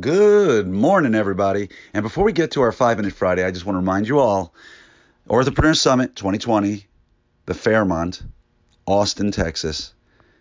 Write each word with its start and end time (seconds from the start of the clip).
Good 0.00 0.66
morning, 0.66 1.14
everybody. 1.14 1.68
And 1.92 2.02
before 2.02 2.24
we 2.24 2.32
get 2.32 2.52
to 2.52 2.62
our 2.62 2.72
five 2.72 2.96
minute 2.96 3.12
Friday, 3.12 3.44
I 3.44 3.50
just 3.50 3.66
want 3.66 3.74
to 3.74 3.80
remind 3.80 4.08
you 4.08 4.20
all 4.20 4.54
Orthopreneur 5.28 5.76
Summit 5.76 6.16
2020, 6.16 6.86
the 7.44 7.52
Fairmont, 7.52 8.22
Austin, 8.86 9.32
Texas. 9.32 9.92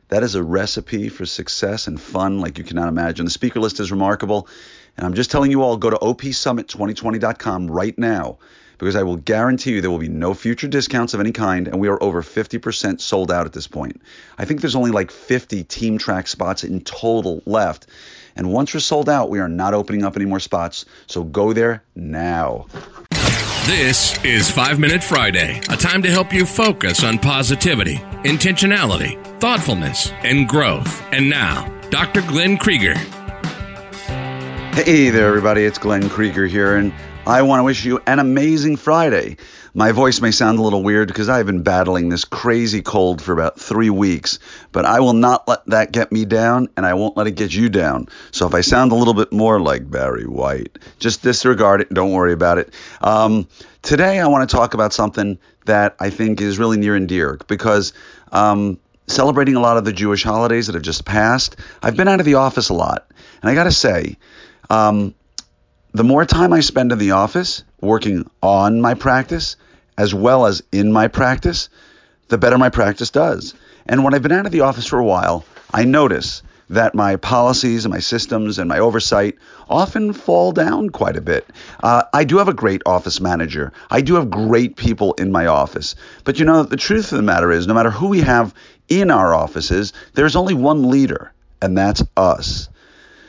That 0.07 0.23
is 0.23 0.35
a 0.35 0.43
recipe 0.43 1.09
for 1.09 1.25
success 1.25 1.87
and 1.87 1.99
fun 1.99 2.39
like 2.39 2.59
you 2.59 2.63
cannot 2.63 2.87
imagine. 2.87 3.25
The 3.25 3.31
speaker 3.31 3.59
list 3.59 3.81
is 3.81 3.91
remarkable. 3.91 4.47
And 4.95 5.05
I'm 5.05 5.15
just 5.15 5.31
telling 5.31 5.51
you 5.51 5.63
all, 5.63 5.75
go 5.75 5.89
to 5.89 5.97
opsummit2020.com 5.97 7.69
right 7.69 7.99
now 7.99 8.37
because 8.81 8.95
I 8.95 9.03
will 9.03 9.17
guarantee 9.17 9.73
you 9.73 9.81
there 9.81 9.91
will 9.91 9.99
be 9.99 10.09
no 10.09 10.33
future 10.33 10.67
discounts 10.67 11.13
of 11.13 11.19
any 11.19 11.31
kind, 11.31 11.67
and 11.67 11.79
we 11.79 11.87
are 11.87 12.01
over 12.01 12.23
50% 12.23 12.99
sold 12.99 13.31
out 13.31 13.45
at 13.45 13.53
this 13.53 13.67
point. 13.67 14.01
I 14.39 14.45
think 14.45 14.61
there's 14.61 14.75
only 14.75 14.89
like 14.89 15.11
50 15.11 15.63
team 15.65 15.99
track 15.99 16.27
spots 16.27 16.63
in 16.63 16.81
total 16.81 17.43
left. 17.45 17.85
And 18.35 18.51
once 18.51 18.73
we're 18.73 18.79
sold 18.79 19.07
out, 19.07 19.29
we 19.29 19.37
are 19.37 19.47
not 19.47 19.75
opening 19.75 20.03
up 20.03 20.15
any 20.15 20.25
more 20.25 20.39
spots. 20.39 20.85
So 21.05 21.23
go 21.23 21.53
there 21.53 21.83
now. 21.93 22.65
This 23.67 24.17
is 24.25 24.49
5 24.49 24.79
Minute 24.79 25.03
Friday, 25.03 25.61
a 25.69 25.77
time 25.77 26.01
to 26.01 26.09
help 26.09 26.33
you 26.33 26.43
focus 26.43 27.03
on 27.03 27.19
positivity, 27.19 27.97
intentionality, 28.23 29.23
thoughtfulness, 29.39 30.11
and 30.23 30.49
growth. 30.49 31.03
And 31.13 31.29
now, 31.29 31.69
Dr. 31.91 32.23
Glenn 32.23 32.57
Krieger. 32.57 32.95
Hey 34.73 35.09
there, 35.09 35.27
everybody. 35.27 35.65
It's 35.65 35.77
Glenn 35.77 36.07
Krieger 36.07 36.47
here, 36.47 36.77
and 36.77 36.93
I 37.27 37.41
want 37.41 37.59
to 37.59 37.63
wish 37.65 37.83
you 37.83 37.99
an 38.07 38.19
amazing 38.19 38.77
Friday. 38.77 39.35
My 39.73 39.91
voice 39.91 40.21
may 40.21 40.31
sound 40.31 40.59
a 40.59 40.61
little 40.61 40.81
weird 40.81 41.09
because 41.09 41.27
I've 41.27 41.45
been 41.45 41.61
battling 41.61 42.07
this 42.07 42.23
crazy 42.23 42.81
cold 42.81 43.21
for 43.21 43.33
about 43.33 43.59
three 43.59 43.89
weeks, 43.89 44.39
but 44.71 44.85
I 44.85 45.01
will 45.01 45.11
not 45.11 45.45
let 45.45 45.65
that 45.65 45.91
get 45.91 46.13
me 46.13 46.23
down, 46.23 46.69
and 46.77 46.85
I 46.85 46.93
won't 46.93 47.17
let 47.17 47.27
it 47.27 47.31
get 47.31 47.53
you 47.53 47.67
down. 47.67 48.07
So 48.31 48.47
if 48.47 48.53
I 48.53 48.61
sound 48.61 48.93
a 48.93 48.95
little 48.95 49.13
bit 49.13 49.33
more 49.33 49.59
like 49.59 49.91
Barry 49.91 50.25
White, 50.25 50.79
just 50.99 51.21
disregard 51.21 51.81
it. 51.81 51.93
Don't 51.93 52.13
worry 52.13 52.31
about 52.31 52.57
it. 52.57 52.73
Um, 53.01 53.49
today, 53.81 54.21
I 54.21 54.27
want 54.27 54.49
to 54.49 54.55
talk 54.55 54.73
about 54.73 54.93
something 54.93 55.37
that 55.65 55.97
I 55.99 56.11
think 56.11 56.39
is 56.39 56.57
really 56.57 56.77
near 56.77 56.95
and 56.95 57.09
dear 57.09 57.37
because. 57.47 57.91
Um, 58.31 58.79
celebrating 59.07 59.55
a 59.55 59.59
lot 59.59 59.75
of 59.75 59.83
the 59.83 59.91
Jewish 59.91 60.23
holidays 60.23 60.67
that 60.67 60.75
have 60.75 60.83
just 60.83 61.03
passed. 61.03 61.57
I've 61.83 61.97
been 61.97 62.07
out 62.07 62.21
of 62.21 62.25
the 62.25 62.35
office 62.35 62.69
a 62.69 62.73
lot, 62.73 63.11
and 63.41 63.49
I 63.49 63.55
got 63.55 63.65
to 63.65 63.71
say, 63.71 64.15
um, 64.69 65.15
the 65.93 66.03
more 66.03 66.25
time 66.25 66.53
I 66.53 66.61
spend 66.61 66.91
in 66.91 66.97
the 66.97 67.11
office 67.11 67.63
working 67.81 68.29
on 68.41 68.81
my 68.81 68.93
practice 68.93 69.57
as 69.97 70.13
well 70.13 70.45
as 70.45 70.63
in 70.71 70.91
my 70.91 71.07
practice, 71.07 71.69
the 72.29 72.37
better 72.37 72.57
my 72.57 72.69
practice 72.69 73.09
does. 73.09 73.53
And 73.85 74.03
when 74.03 74.13
I've 74.13 74.21
been 74.21 74.31
out 74.31 74.45
of 74.45 74.51
the 74.51 74.61
office 74.61 74.87
for 74.87 74.99
a 74.99 75.03
while, 75.03 75.45
I 75.73 75.83
notice 75.83 76.43
that 76.69 76.95
my 76.95 77.17
policies 77.17 77.83
and 77.83 77.93
my 77.93 77.99
systems 77.99 78.57
and 78.57 78.69
my 78.69 78.79
oversight 78.79 79.35
often 79.69 80.13
fall 80.13 80.53
down 80.53 80.89
quite 80.89 81.17
a 81.17 81.21
bit. 81.21 81.45
Uh, 81.83 82.03
I 82.13 82.23
do 82.23 82.37
have 82.37 82.47
a 82.47 82.53
great 82.53 82.81
office 82.85 83.19
manager. 83.19 83.73
I 83.89 83.99
do 83.99 84.15
have 84.15 84.29
great 84.29 84.77
people 84.77 85.13
in 85.13 85.31
my 85.33 85.47
office. 85.47 85.95
But 86.23 86.39
you 86.39 86.45
know, 86.45 86.63
the 86.63 86.77
truth 86.77 87.11
of 87.11 87.17
the 87.17 87.23
matter 87.23 87.51
is, 87.51 87.67
no 87.67 87.73
matter 87.73 87.91
who 87.91 88.07
we 88.07 88.21
have 88.21 88.53
in 88.87 89.11
our 89.11 89.33
offices, 89.33 89.91
there's 90.13 90.37
only 90.37 90.53
one 90.53 90.89
leader, 90.89 91.33
and 91.61 91.77
that's 91.77 92.03
us. 92.15 92.69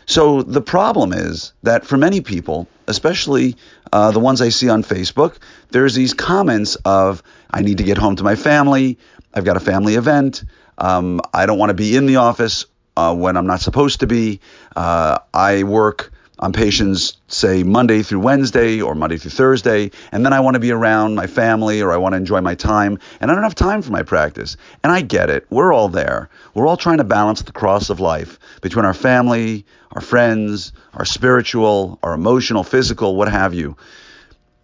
So 0.07 0.43
the 0.43 0.61
problem 0.61 1.13
is 1.13 1.53
that 1.63 1.85
for 1.85 1.97
many 1.97 2.21
people, 2.21 2.69
especially 2.87 3.57
uh, 3.93 4.11
the 4.11 4.21
ones 4.21 4.41
I 4.41 4.49
see 4.49 4.69
on 4.69 4.83
Facebook, 4.83 5.39
there's 5.71 5.95
these 5.95 6.15
comments 6.15 6.77
of, 6.85 7.23
I 7.51 7.63
need 7.63 7.79
to 7.79 7.85
get 7.85 7.99
home 7.99 8.17
to 8.17 8.25
my 8.25 8.37
family. 8.37 8.99
I've 9.35 9.45
got 9.45 9.57
a 9.57 9.61
family 9.61 9.95
event. 9.95 10.45
Um, 10.79 11.21
I 11.33 11.47
don't 11.47 11.59
want 11.59 11.71
to 11.71 11.75
be 11.75 11.97
in 11.97 12.07
the 12.07 12.17
office 12.17 12.67
uh, 12.97 13.15
when 13.15 13.37
I'm 13.37 13.47
not 13.47 13.61
supposed 13.61 14.01
to 14.01 14.07
be. 14.07 14.41
Uh, 14.75 15.19
I 15.33 15.63
work 15.63 16.12
on 16.43 16.53
patients, 16.53 17.17
say 17.29 17.63
Monday 17.63 18.03
through 18.03 18.19
Wednesday 18.19 18.81
or 18.81 18.97
Monday 18.97 19.17
through 19.17 19.31
Thursday, 19.31 19.93
and 20.11 20.27
then 20.27 20.33
I 20.33 20.41
want 20.41 20.55
to 20.55 20.61
be 20.61 20.73
around 20.73 21.15
my 21.15 21.29
family 21.29 21.81
or 21.81 21.93
I 21.93 21.99
want 21.99 22.15
to 22.15 22.17
enjoy 22.17 22.41
my 22.41 22.57
time, 22.57 22.99
and 23.21 23.31
I 23.31 23.35
don't 23.35 23.45
have 23.45 23.55
time 23.55 23.81
for 23.81 23.93
my 23.93 24.03
practice. 24.03 24.57
And 24.83 24.93
I 24.93 25.03
get 25.03 25.31
it. 25.31 25.47
We're 25.51 25.73
all 25.73 25.89
there. 25.89 26.31
We're 26.53 26.67
all 26.67 26.77
trying 26.77 26.99
to 26.99 27.05
balance 27.05 27.43
the 27.43 27.53
cross 27.53 27.91
of 27.91 28.01
life 28.01 28.41
between 28.61 28.85
our 28.85 28.93
family, 28.93 29.65
our 29.93 30.01
friends, 30.01 30.73
our 30.95 31.05
spiritual, 31.05 32.01
our 32.03 32.13
emotional, 32.13 32.65
physical, 32.65 33.15
what 33.15 33.29
have 33.29 33.55
you. 33.55 33.77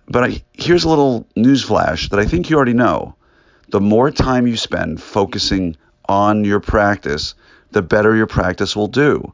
But 0.09 0.25
I, 0.25 0.43
here's 0.55 0.83
a 0.83 0.89
little 0.89 1.29
newsflash 1.37 2.11
that 2.11 2.19
I 2.19 2.25
think 2.25 2.51
you 2.51 2.57
already 2.57 2.73
know. 2.73 3.15
The 3.69 3.81
more 3.81 4.11
time 4.11 4.49
you 4.49 4.57
spend 4.57 5.01
focusing 5.01 5.77
on 6.09 6.43
your 6.43 6.59
practice, 6.59 7.37
the 7.71 7.83
better 7.83 8.15
your 8.17 8.27
practice 8.27 8.75
will 8.75 8.89
do. 8.89 9.33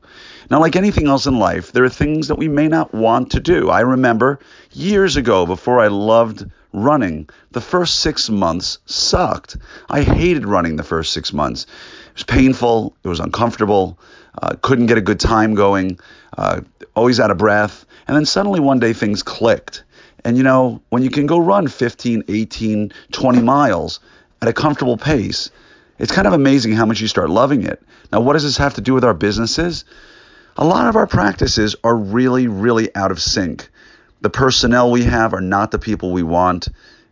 Now, 0.51 0.61
like 0.61 0.77
anything 0.77 1.09
else 1.09 1.27
in 1.27 1.39
life, 1.39 1.73
there 1.73 1.85
are 1.85 1.91
things 1.91 2.29
that 2.29 2.39
we 2.39 2.49
may 2.49 2.69
not 2.69 2.93
want 2.93 3.33
to 3.33 3.41
do. 3.41 3.71
I 3.71 3.81
remember 3.81 4.41
years 4.73 5.17
ago, 5.17 5.47
before 5.47 5.81
I 5.81 5.87
loved 5.89 6.45
running, 6.73 7.29
the 7.53 7.61
first 7.61 8.01
six 8.01 8.29
months 8.29 8.79
sucked. 8.85 9.57
I 9.89 10.03
hated 10.03 10.45
running 10.45 10.77
the 10.77 10.83
first 10.83 11.13
six 11.13 11.33
months. 11.33 11.65
It 11.65 12.15
was 12.15 12.23
painful, 12.25 12.97
it 13.03 13.09
was 13.09 13.21
uncomfortable, 13.21 13.99
uh, 14.41 14.57
couldn't 14.61 14.87
get 14.87 14.99
a 14.99 15.03
good 15.03 15.21
time 15.21 15.55
going, 15.55 15.99
uh, 16.37 16.61
always 16.95 17.21
out 17.21 17.31
of 17.31 17.39
breath. 17.39 17.87
And 18.07 18.17
then 18.17 18.27
suddenly 18.27 18.61
one 18.61 18.81
day 18.81 18.93
things 18.93 19.23
clicked. 19.23 19.85
And 20.25 20.37
you 20.37 20.43
know, 20.43 20.83
when 20.89 21.03
you 21.03 21.11
can 21.11 21.27
go 21.27 21.39
run 21.39 21.69
15, 21.69 22.25
18, 22.29 22.93
20 23.13 23.43
miles 23.43 24.01
at 24.43 24.49
a 24.49 24.53
comfortable 24.53 24.97
pace, 24.97 25.51
it's 25.99 26.13
kind 26.13 26.27
of 26.27 26.33
amazing 26.33 26.73
how 26.73 26.87
much 26.87 27.01
you 27.01 27.09
start 27.09 27.31
loving 27.31 27.65
it. 27.65 27.83
Now, 28.13 28.21
what 28.21 28.33
does 28.35 28.43
this 28.43 28.57
have 28.57 28.75
to 28.75 28.81
do 28.81 28.95
with 28.95 29.05
our 29.05 29.15
businesses? 29.15 29.85
A 30.57 30.65
lot 30.65 30.89
of 30.89 30.97
our 30.97 31.07
practices 31.07 31.77
are 31.85 31.97
really, 31.97 32.47
really 32.47 32.95
out 32.95 33.11
of 33.11 33.21
sync. 33.21 33.69
The 34.21 34.31
personnel 34.31 34.91
we 34.91 35.05
have 35.05 35.35
are 35.35 35.41
not 35.41 35.71
the 35.71 35.79
people 35.79 36.13
we 36.13 36.23
want. 36.23 36.69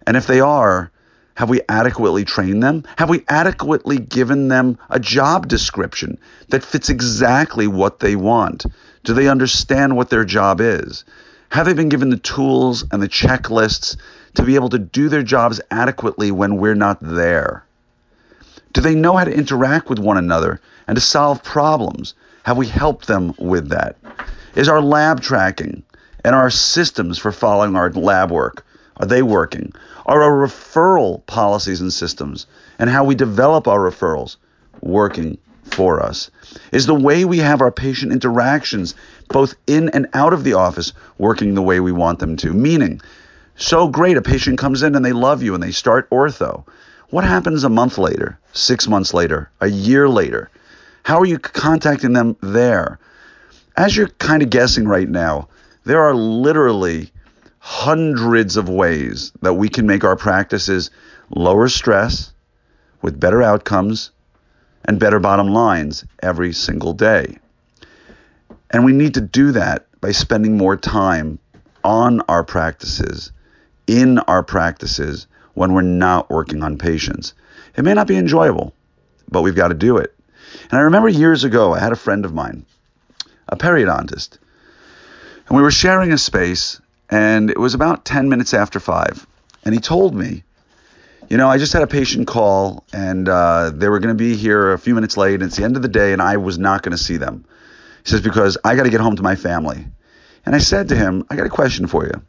And 0.06 0.16
if 0.16 0.26
they 0.26 0.40
are, 0.40 0.90
have 1.34 1.48
we 1.48 1.60
adequately 1.68 2.24
trained 2.24 2.62
them? 2.62 2.84
Have 2.98 3.08
we 3.08 3.24
adequately 3.28 3.98
given 3.98 4.48
them 4.48 4.78
a 4.90 5.00
job 5.00 5.48
description 5.48 6.18
that 6.48 6.64
fits 6.64 6.90
exactly 6.90 7.66
what 7.66 8.00
they 8.00 8.16
want? 8.16 8.66
Do 9.04 9.14
they 9.14 9.28
understand 9.28 9.96
what 9.96 10.10
their 10.10 10.24
job 10.24 10.60
is? 10.60 11.04
Have 11.50 11.66
they 11.66 11.74
been 11.74 11.88
given 11.88 12.10
the 12.10 12.16
tools 12.16 12.84
and 12.90 13.02
the 13.02 13.08
checklists 13.08 13.96
to 14.34 14.42
be 14.42 14.54
able 14.54 14.70
to 14.70 14.78
do 14.78 15.08
their 15.08 15.22
jobs 15.22 15.60
adequately 15.70 16.30
when 16.30 16.56
we're 16.56 16.74
not 16.74 16.98
there? 17.00 17.64
Do 18.72 18.80
they 18.80 18.94
know 18.94 19.16
how 19.16 19.24
to 19.24 19.34
interact 19.34 19.88
with 19.88 19.98
one 19.98 20.18
another 20.18 20.60
and 20.86 20.96
to 20.96 21.00
solve 21.00 21.42
problems? 21.42 22.14
Have 22.44 22.56
we 22.56 22.66
helped 22.66 23.06
them 23.06 23.34
with 23.38 23.68
that? 23.68 23.96
Is 24.54 24.68
our 24.68 24.80
lab 24.80 25.20
tracking 25.20 25.82
and 26.24 26.34
our 26.34 26.50
systems 26.50 27.18
for 27.18 27.32
following 27.32 27.76
our 27.76 27.90
lab 27.90 28.30
work 28.30 28.64
are 28.98 29.06
they 29.06 29.22
working? 29.22 29.72
Are 30.06 30.22
our 30.22 30.46
referral 30.46 31.24
policies 31.26 31.80
and 31.80 31.92
systems 31.92 32.46
and 32.78 32.90
how 32.90 33.04
we 33.04 33.14
develop 33.14 33.66
our 33.66 33.80
referrals 33.80 34.36
working 34.80 35.38
for 35.64 36.02
us? 36.02 36.30
Is 36.72 36.86
the 36.86 36.94
way 36.94 37.24
we 37.24 37.38
have 37.38 37.60
our 37.60 37.72
patient 37.72 38.12
interactions, 38.12 38.94
both 39.28 39.54
in 39.66 39.88
and 39.90 40.08
out 40.14 40.32
of 40.32 40.44
the 40.44 40.54
office, 40.54 40.92
working 41.18 41.54
the 41.54 41.62
way 41.62 41.80
we 41.80 41.92
want 41.92 42.18
them 42.18 42.36
to? 42.38 42.52
Meaning, 42.52 43.00
so 43.56 43.88
great, 43.88 44.16
a 44.16 44.22
patient 44.22 44.58
comes 44.58 44.82
in 44.82 44.94
and 44.94 45.04
they 45.04 45.12
love 45.12 45.42
you 45.42 45.54
and 45.54 45.62
they 45.62 45.72
start 45.72 46.10
ortho. 46.10 46.64
What 47.08 47.24
happens 47.24 47.64
a 47.64 47.68
month 47.68 47.98
later, 47.98 48.38
six 48.52 48.88
months 48.88 49.14
later, 49.14 49.50
a 49.60 49.68
year 49.68 50.08
later? 50.08 50.50
How 51.04 51.18
are 51.20 51.26
you 51.26 51.38
contacting 51.38 52.12
them 52.12 52.36
there? 52.40 52.98
As 53.76 53.96
you're 53.96 54.08
kind 54.08 54.42
of 54.42 54.50
guessing 54.50 54.86
right 54.86 55.08
now, 55.08 55.48
there 55.84 56.02
are 56.02 56.14
literally 56.14 57.10
hundreds 57.58 58.56
of 58.56 58.68
ways 58.68 59.32
that 59.42 59.54
we 59.54 59.68
can 59.68 59.86
make 59.86 60.04
our 60.04 60.16
practices 60.16 60.90
lower 61.30 61.68
stress 61.68 62.32
with 63.00 63.18
better 63.18 63.42
outcomes 63.42 64.10
and 64.84 65.00
better 65.00 65.18
bottom 65.18 65.48
lines 65.48 66.04
every 66.22 66.52
single 66.52 66.92
day. 66.92 67.38
And 68.70 68.84
we 68.84 68.92
need 68.92 69.14
to 69.14 69.20
do 69.20 69.52
that 69.52 69.86
by 70.00 70.12
spending 70.12 70.56
more 70.56 70.76
time 70.76 71.38
on 71.84 72.20
our 72.22 72.44
practices, 72.44 73.32
in 73.86 74.18
our 74.20 74.42
practices, 74.42 75.26
when 75.54 75.72
we're 75.72 75.82
not 75.82 76.30
working 76.30 76.62
on 76.62 76.78
patients. 76.78 77.34
It 77.76 77.84
may 77.84 77.94
not 77.94 78.06
be 78.06 78.16
enjoyable, 78.16 78.74
but 79.30 79.42
we've 79.42 79.54
got 79.54 79.68
to 79.68 79.74
do 79.74 79.96
it. 79.98 80.14
And 80.70 80.78
I 80.78 80.82
remember 80.82 81.08
years 81.08 81.44
ago, 81.44 81.74
I 81.74 81.78
had 81.78 81.92
a 81.92 81.96
friend 81.96 82.24
of 82.24 82.34
mine, 82.34 82.66
a 83.48 83.56
periodontist, 83.56 84.38
and 85.48 85.56
we 85.56 85.62
were 85.62 85.70
sharing 85.70 86.12
a 86.12 86.18
space, 86.18 86.80
and 87.10 87.50
it 87.50 87.58
was 87.58 87.74
about 87.74 88.04
10 88.04 88.28
minutes 88.28 88.54
after 88.54 88.80
five. 88.80 89.26
And 89.64 89.74
he 89.74 89.80
told 89.80 90.14
me, 90.14 90.44
you 91.28 91.36
know, 91.36 91.48
I 91.48 91.58
just 91.58 91.72
had 91.72 91.82
a 91.82 91.86
patient 91.86 92.26
call, 92.26 92.84
and 92.92 93.28
uh, 93.28 93.70
they 93.70 93.88
were 93.88 94.00
going 94.00 94.16
to 94.16 94.22
be 94.22 94.36
here 94.36 94.72
a 94.72 94.78
few 94.78 94.94
minutes 94.94 95.16
late, 95.16 95.34
and 95.34 95.44
it's 95.44 95.56
the 95.56 95.64
end 95.64 95.76
of 95.76 95.82
the 95.82 95.88
day, 95.88 96.12
and 96.12 96.20
I 96.20 96.36
was 96.36 96.58
not 96.58 96.82
going 96.82 96.96
to 96.96 97.02
see 97.02 97.16
them. 97.16 97.44
He 98.04 98.10
says, 98.10 98.20
because 98.20 98.58
I 98.64 98.74
got 98.74 98.82
to 98.82 98.90
get 98.90 99.00
home 99.00 99.16
to 99.16 99.22
my 99.22 99.36
family. 99.36 99.86
And 100.44 100.54
I 100.54 100.58
said 100.58 100.88
to 100.88 100.96
him, 100.96 101.24
I 101.30 101.36
got 101.36 101.46
a 101.46 101.50
question 101.50 101.86
for 101.86 102.04
you. 102.04 102.22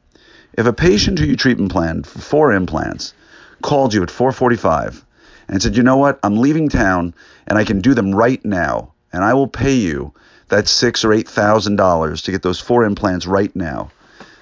If 0.53 0.65
a 0.65 0.73
patient 0.73 1.19
who 1.19 1.25
you 1.25 1.35
treatment 1.35 1.71
planned 1.71 2.05
for 2.05 2.19
four 2.19 2.53
implants 2.53 3.13
called 3.61 3.94
you 3.94 4.03
at 4.03 4.11
445 4.11 5.03
and 5.47 5.61
said, 5.61 5.75
you 5.75 5.83
know 5.83 5.97
what, 5.97 6.19
I'm 6.23 6.38
leaving 6.38 6.69
town 6.69 7.13
and 7.47 7.57
I 7.57 7.63
can 7.63 7.81
do 7.81 7.94
them 7.94 8.13
right 8.13 8.44
now 8.45 8.94
and 9.11 9.23
I 9.23 9.33
will 9.33 9.47
pay 9.47 9.73
you 9.73 10.13
that 10.50 10.67
six 10.67 11.03
or 11.03 11.13
eight 11.13 11.27
thousand 11.27 11.77
dollars 11.77 12.23
to 12.23 12.31
get 12.31 12.41
those 12.41 12.59
four 12.59 12.83
implants 12.83 13.25
right 13.25 13.55
now. 13.55 13.91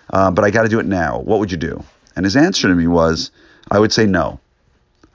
Uh, 0.09 0.31
but 0.31 0.43
I 0.43 0.51
got 0.51 0.63
to 0.63 0.69
do 0.69 0.79
it 0.79 0.85
now. 0.85 1.19
What 1.19 1.39
would 1.39 1.51
you 1.51 1.57
do? 1.57 1.83
And 2.15 2.25
his 2.25 2.35
answer 2.35 2.67
to 2.67 2.75
me 2.75 2.87
was, 2.87 3.31
I 3.69 3.79
would 3.79 3.93
say 3.93 4.05
no. 4.05 4.39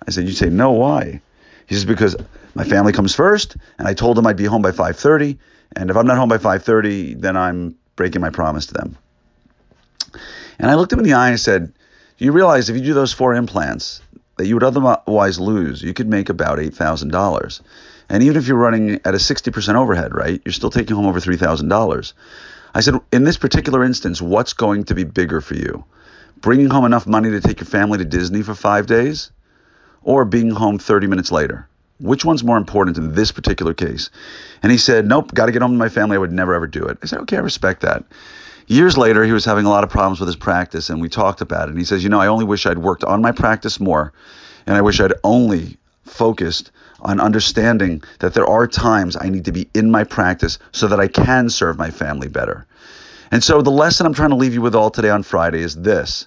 I 0.06 0.10
said, 0.10 0.24
you 0.24 0.32
say 0.32 0.48
no, 0.48 0.72
why? 0.72 1.20
He 1.66 1.74
says, 1.74 1.84
because 1.84 2.16
my 2.54 2.64
family 2.64 2.92
comes 2.92 3.14
first, 3.14 3.56
and 3.78 3.86
I 3.86 3.92
told 3.92 4.16
them 4.16 4.26
I'd 4.26 4.36
be 4.36 4.44
home 4.44 4.62
by 4.62 4.70
5:30, 4.70 5.36
and 5.74 5.90
if 5.90 5.96
I'm 5.96 6.06
not 6.06 6.16
home 6.16 6.28
by 6.28 6.38
5:30, 6.38 7.20
then 7.20 7.36
I'm 7.36 7.74
breaking 7.96 8.22
my 8.22 8.30
promise 8.30 8.66
to 8.66 8.74
them. 8.74 8.96
And 10.58 10.70
I 10.70 10.74
looked 10.74 10.92
him 10.92 10.98
in 10.98 11.04
the 11.04 11.14
eye 11.14 11.30
and 11.30 11.40
said, 11.40 11.72
do 12.18 12.24
you 12.24 12.32
realize 12.32 12.70
if 12.70 12.76
you 12.76 12.82
do 12.82 12.94
those 12.94 13.12
four 13.12 13.34
implants 13.34 14.00
that 14.36 14.46
you 14.46 14.54
would 14.54 14.62
otherwise 14.62 15.38
lose, 15.40 15.82
you 15.82 15.94
could 15.94 16.08
make 16.08 16.28
about 16.28 16.58
$8,000. 16.58 17.60
And 18.08 18.22
even 18.22 18.36
if 18.36 18.46
you're 18.46 18.56
running 18.56 19.00
at 19.04 19.14
a 19.14 19.18
60% 19.18 19.74
overhead, 19.74 20.14
right, 20.14 20.40
you're 20.44 20.52
still 20.52 20.70
taking 20.70 20.96
home 20.96 21.06
over 21.06 21.20
$3,000. 21.20 22.12
I 22.74 22.80
said, 22.80 22.94
in 23.12 23.24
this 23.24 23.38
particular 23.38 23.82
instance, 23.84 24.20
what's 24.20 24.52
going 24.52 24.84
to 24.84 24.94
be 24.94 25.04
bigger 25.04 25.40
for 25.40 25.54
you? 25.54 25.84
Bringing 26.40 26.68
home 26.68 26.84
enough 26.84 27.06
money 27.06 27.30
to 27.30 27.40
take 27.40 27.60
your 27.60 27.66
family 27.66 27.98
to 27.98 28.04
Disney 28.04 28.42
for 28.42 28.54
five 28.54 28.86
days 28.86 29.30
or 30.02 30.24
being 30.24 30.50
home 30.50 30.78
30 30.78 31.06
minutes 31.06 31.32
later? 31.32 31.68
Which 31.98 32.24
one's 32.24 32.44
more 32.44 32.58
important 32.58 32.98
in 32.98 33.14
this 33.14 33.32
particular 33.32 33.72
case? 33.72 34.10
And 34.62 34.70
he 34.70 34.76
said, 34.76 35.06
Nope, 35.06 35.32
got 35.32 35.46
to 35.46 35.52
get 35.52 35.62
home 35.62 35.72
to 35.72 35.78
my 35.78 35.88
family. 35.88 36.16
I 36.16 36.18
would 36.18 36.32
never 36.32 36.54
ever 36.54 36.66
do 36.66 36.84
it. 36.84 36.98
I 37.02 37.06
said, 37.06 37.20
Okay, 37.20 37.38
I 37.38 37.40
respect 37.40 37.80
that. 37.80 38.04
Years 38.68 38.98
later, 38.98 39.24
he 39.24 39.32
was 39.32 39.44
having 39.44 39.64
a 39.64 39.70
lot 39.70 39.84
of 39.84 39.90
problems 39.90 40.18
with 40.18 40.26
his 40.26 40.36
practice, 40.36 40.90
and 40.90 41.00
we 41.00 41.08
talked 41.08 41.40
about 41.40 41.68
it. 41.68 41.70
And 41.70 41.78
he 41.78 41.84
says, 41.84 42.02
You 42.02 42.10
know, 42.10 42.20
I 42.20 42.26
only 42.26 42.44
wish 42.44 42.66
I'd 42.66 42.78
worked 42.78 43.04
on 43.04 43.22
my 43.22 43.30
practice 43.32 43.78
more, 43.78 44.12
and 44.66 44.76
I 44.76 44.80
wish 44.80 45.00
I'd 45.00 45.12
only 45.22 45.76
focused 46.04 46.72
on 47.00 47.20
understanding 47.20 48.02
that 48.18 48.34
there 48.34 48.46
are 48.46 48.66
times 48.66 49.16
I 49.20 49.28
need 49.28 49.44
to 49.44 49.52
be 49.52 49.68
in 49.74 49.90
my 49.90 50.02
practice 50.02 50.58
so 50.72 50.88
that 50.88 50.98
I 50.98 51.06
can 51.06 51.48
serve 51.48 51.78
my 51.78 51.90
family 51.90 52.28
better. 52.28 52.66
And 53.30 53.42
so, 53.44 53.62
the 53.62 53.70
lesson 53.70 54.06
I'm 54.06 54.14
trying 54.14 54.30
to 54.30 54.36
leave 54.36 54.54
you 54.54 54.62
with 54.62 54.74
all 54.74 54.90
today 54.90 55.10
on 55.10 55.22
Friday 55.22 55.60
is 55.60 55.76
this. 55.76 56.26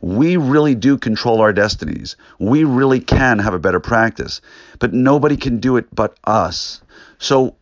We 0.00 0.36
really 0.36 0.74
do 0.74 0.98
control 0.98 1.40
our 1.40 1.52
destinies. 1.52 2.16
We 2.38 2.64
really 2.64 3.00
can 3.00 3.38
have 3.38 3.54
a 3.54 3.58
better 3.58 3.80
practice, 3.80 4.40
but 4.78 4.92
nobody 4.92 5.36
can 5.36 5.58
do 5.58 5.76
it 5.76 5.86
but 5.94 6.16
us. 6.24 6.82
So 7.18 7.56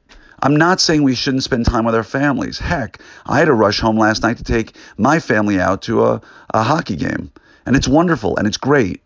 I'm 0.47 0.55
not 0.55 0.81
saying 0.81 1.03
we 1.03 1.17
shouldn't 1.17 1.43
spend 1.43 1.67
time 1.67 1.85
with 1.85 1.97
our 1.97 2.05
families. 2.05 2.61
Heck, 2.61 3.01
I 3.27 3.41
had 3.41 3.47
to 3.47 3.53
rush 3.53 3.81
home 3.81 3.99
last 3.99 4.23
night 4.23 4.37
to 4.37 4.45
take 4.45 4.77
my 4.97 5.19
family 5.19 5.59
out 5.59 5.83
to 5.83 6.05
a, 6.05 6.23
a 6.55 6.63
hockey 6.63 6.95
game. 6.95 7.33
And 7.67 7.75
it's 7.75 7.89
wonderful 7.89 8.37
and 8.37 8.47
it's 8.47 8.57
great. 8.57 9.03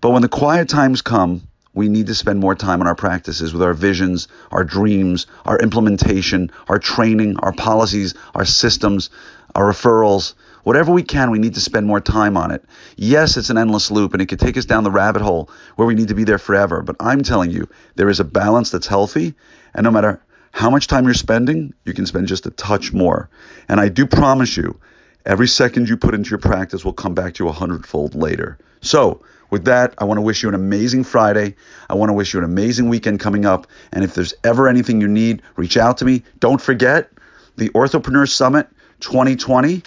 But 0.00 0.10
when 0.10 0.22
the 0.22 0.28
quiet 0.28 0.68
times 0.68 1.00
come, 1.00 1.46
we 1.74 1.88
need 1.88 2.08
to 2.08 2.14
spend 2.16 2.40
more 2.40 2.56
time 2.56 2.80
on 2.80 2.88
our 2.88 2.96
practices 2.96 3.52
with 3.52 3.62
our 3.62 3.72
visions, 3.72 4.26
our 4.50 4.64
dreams, 4.64 5.28
our 5.44 5.60
implementation, 5.60 6.50
our 6.68 6.80
training, 6.80 7.36
our 7.36 7.52
policies, 7.52 8.14
our 8.34 8.44
systems, 8.44 9.10
our 9.54 9.70
referrals. 9.70 10.34
Whatever 10.64 10.90
we 10.90 11.04
can, 11.04 11.30
we 11.30 11.38
need 11.38 11.54
to 11.54 11.60
spend 11.60 11.86
more 11.86 12.00
time 12.00 12.36
on 12.36 12.50
it. 12.50 12.64
Yes, 12.96 13.36
it's 13.36 13.50
an 13.50 13.58
endless 13.58 13.92
loop 13.92 14.12
and 14.12 14.20
it 14.20 14.26
could 14.26 14.40
take 14.40 14.56
us 14.56 14.64
down 14.64 14.82
the 14.82 14.90
rabbit 14.90 15.22
hole 15.22 15.50
where 15.76 15.86
we 15.86 15.94
need 15.94 16.08
to 16.08 16.16
be 16.16 16.24
there 16.24 16.38
forever. 16.38 16.82
But 16.82 16.96
I'm 16.98 17.22
telling 17.22 17.52
you, 17.52 17.68
there 17.94 18.08
is 18.08 18.18
a 18.18 18.24
balance 18.24 18.72
that's 18.72 18.88
healthy. 18.88 19.34
And 19.72 19.84
no 19.84 19.92
matter 19.92 20.20
how 20.54 20.70
much 20.70 20.86
time 20.86 21.04
you're 21.04 21.14
spending, 21.14 21.74
you 21.84 21.92
can 21.92 22.06
spend 22.06 22.28
just 22.28 22.46
a 22.46 22.50
touch 22.50 22.92
more. 22.92 23.28
And 23.68 23.80
I 23.80 23.88
do 23.88 24.06
promise 24.06 24.56
you, 24.56 24.78
every 25.26 25.48
second 25.48 25.88
you 25.88 25.96
put 25.96 26.14
into 26.14 26.30
your 26.30 26.38
practice 26.38 26.84
will 26.84 26.92
come 26.92 27.12
back 27.12 27.34
to 27.34 27.44
you 27.44 27.50
a 27.50 27.52
hundredfold 27.52 28.14
later. 28.14 28.56
So, 28.80 29.20
with 29.50 29.64
that, 29.64 29.94
I 29.98 30.04
want 30.04 30.18
to 30.18 30.22
wish 30.22 30.44
you 30.44 30.48
an 30.48 30.54
amazing 30.54 31.02
Friday. 31.02 31.56
I 31.90 31.94
want 31.94 32.10
to 32.10 32.12
wish 32.12 32.32
you 32.32 32.38
an 32.38 32.44
amazing 32.44 32.88
weekend 32.88 33.18
coming 33.18 33.44
up. 33.44 33.66
And 33.92 34.04
if 34.04 34.14
there's 34.14 34.32
ever 34.44 34.68
anything 34.68 35.00
you 35.00 35.08
need, 35.08 35.42
reach 35.56 35.76
out 35.76 35.98
to 35.98 36.04
me. 36.04 36.22
Don't 36.38 36.60
forget 36.60 37.10
the 37.56 37.70
Orthopreneur 37.70 38.28
Summit 38.28 38.68
2020 39.00 39.82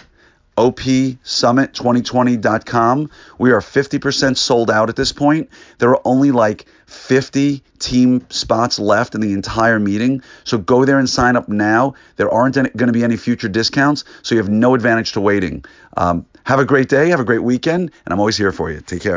opsummit2020.com. 0.58 3.10
We 3.38 3.52
are 3.52 3.60
50% 3.60 4.36
sold 4.36 4.70
out 4.70 4.88
at 4.88 4.96
this 4.96 5.12
point. 5.12 5.50
There 5.78 5.90
are 5.90 6.00
only 6.04 6.32
like 6.32 6.66
50 6.86 7.62
team 7.78 8.26
spots 8.28 8.80
left 8.80 9.14
in 9.14 9.20
the 9.20 9.32
entire 9.32 9.78
meeting. 9.78 10.22
So 10.42 10.58
go 10.58 10.84
there 10.84 10.98
and 10.98 11.08
sign 11.08 11.36
up 11.36 11.48
now. 11.48 11.94
There 12.16 12.28
aren't 12.28 12.56
going 12.56 12.72
to 12.74 12.92
be 12.92 13.04
any 13.04 13.16
future 13.16 13.48
discounts, 13.48 14.02
so 14.22 14.34
you 14.34 14.40
have 14.40 14.50
no 14.50 14.74
advantage 14.74 15.12
to 15.12 15.20
waiting. 15.20 15.64
Um, 15.96 16.26
have 16.44 16.58
a 16.58 16.64
great 16.64 16.88
day, 16.88 17.10
have 17.10 17.20
a 17.20 17.24
great 17.24 17.42
weekend, 17.42 17.92
and 18.04 18.12
I'm 18.12 18.18
always 18.18 18.36
here 18.36 18.50
for 18.52 18.70
you. 18.70 18.80
Take 18.80 19.02
care. 19.02 19.16